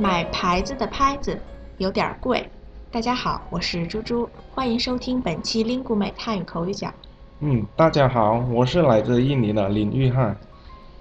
[0.00, 1.36] 买牌子的拍子
[1.78, 2.48] 有点贵。
[2.88, 6.88] 大家好，我是猪猪，欢迎收听本期 Lingu 美汉语口语角。
[7.40, 10.36] 嗯，大家好，我是来自印尼的林玉汉。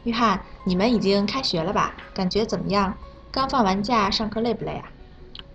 [0.05, 1.93] 约翰，你们已经开学了吧？
[2.11, 2.91] 感觉怎么样？
[3.29, 4.89] 刚放完假，上课累不累啊？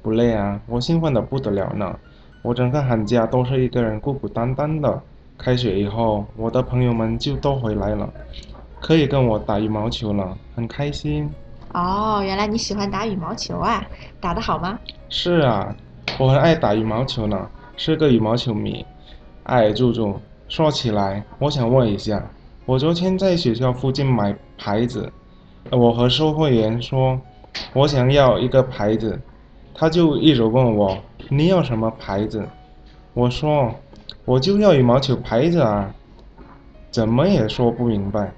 [0.02, 1.98] 不累啊，我兴奋的不得了呢。
[2.42, 5.02] 我整个寒假都是一个人孤孤单单的。
[5.36, 8.08] 开学以后，我的朋友们就都回来了，
[8.80, 11.28] 可以跟我打羽毛球了，很开心。
[11.72, 13.82] 哦，原来你喜欢打羽毛球啊？
[14.20, 14.78] 打得好吗？
[15.08, 15.74] 是啊，
[16.18, 18.84] 我很爱打羽毛球呢，是个羽毛球迷。
[19.44, 20.14] 哎，猪猪，
[20.48, 22.22] 说起来，我想问一下，
[22.66, 25.10] 我昨天在学校附近买牌子，
[25.70, 27.18] 我和售货员说，
[27.72, 29.18] 我想要一个牌子，
[29.74, 30.96] 他就一直问我
[31.30, 32.46] 你要什么牌子，
[33.14, 33.74] 我说
[34.26, 35.92] 我就要羽毛球牌子啊，
[36.90, 38.30] 怎么也说不明白。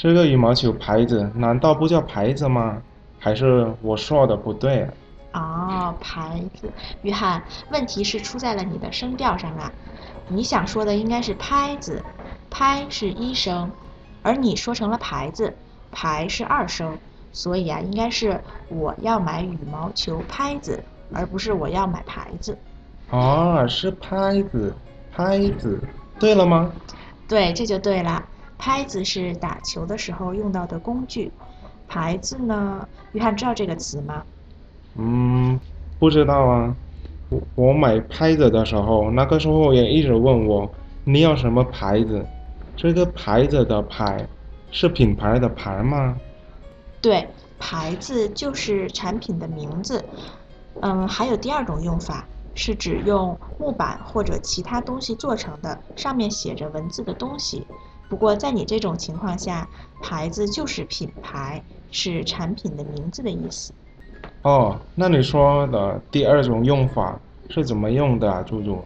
[0.00, 2.80] 这个羽毛球拍子难道不叫牌子吗？
[3.18, 4.88] 还是我说的不对？
[5.34, 9.70] 哦，牌子，约翰，问题是出在了你的声调上啊。
[10.26, 12.02] 你想说的应该是拍子，
[12.48, 13.70] 拍是一声，
[14.22, 15.54] 而你说成了牌子，
[15.92, 16.96] 牌是二声，
[17.30, 20.82] 所以啊，应该是我要买羽毛球拍子，
[21.12, 22.56] 而不是我要买牌子。
[23.10, 24.74] 哦，是拍子，
[25.14, 25.78] 拍子，
[26.18, 26.72] 对了吗？
[27.28, 28.24] 对，这就对了。
[28.60, 31.32] 拍子是打球的时候用到的工具，
[31.88, 32.86] 牌子呢？
[33.12, 34.22] 约翰知道这个词吗？
[34.96, 35.58] 嗯，
[35.98, 36.76] 不知道啊。
[37.30, 40.70] 我我买拍子的时候，那个售货员一直问我
[41.04, 42.26] 你要什么牌子。
[42.76, 44.28] 这个牌子的牌
[44.70, 46.14] 是品牌的牌吗？
[47.00, 47.26] 对，
[47.58, 50.04] 牌子就是产品的名字。
[50.82, 57.66] 嗯，还有第二种用法，是指用木板或者其他东西做成的，上面写着文字的东西。
[58.10, 59.68] 不过在你这种情况下，
[60.02, 63.72] 牌子就是品牌，是产品的名字的意思。
[64.42, 67.16] 哦，那你说的第二种用法
[67.50, 68.82] 是怎么用的啊，猪猪？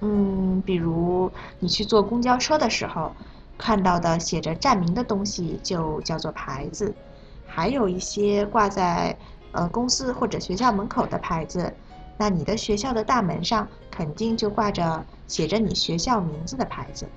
[0.00, 1.28] 嗯，比如
[1.58, 3.10] 你去坐公交车的时候，
[3.58, 6.94] 看到的写着站名的东西就叫做牌子。
[7.46, 9.16] 还有一些挂在
[9.50, 11.74] 呃公司或者学校门口的牌子，
[12.16, 17.08] 那你的学校的大门上肯定就挂着写着你学校名字的牌子。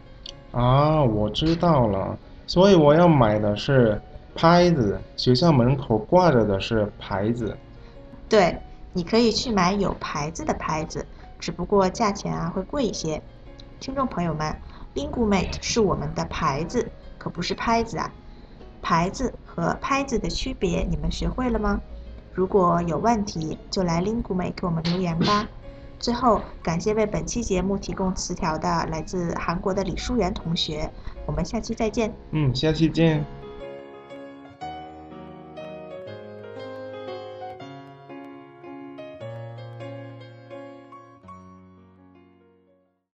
[0.55, 2.17] 啊，我知道了，
[2.47, 4.01] 所以我要买的是
[4.33, 7.55] 拍子，学校门口挂着的是牌子。
[8.29, 8.57] 对，
[8.93, 11.05] 你可以去买有牌子的拍子，
[11.37, 13.21] 只不过价钱啊会贵一些。
[13.81, 14.55] 听众朋友们
[14.95, 18.09] ，Lingumate 是我们的牌子，可不是拍子啊。
[18.81, 21.81] 牌子和拍子的区别你们学会了吗？
[22.33, 25.45] 如果有问题，就来 Lingumate 给我们留言吧。
[26.05, 30.87] 最后，感谢为本期节目提供词条的来自韩国的李淑媛同学。
[31.25, 32.13] 我们下期再见。
[32.29, 33.25] 嗯，下期见。